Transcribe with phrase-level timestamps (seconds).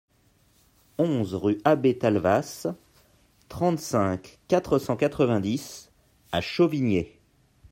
[0.97, 2.65] onze rue Abbé Talvas,
[3.49, 5.91] trente-cinq, quatre cent quatre-vingt-dix
[6.31, 7.19] à Chauvigné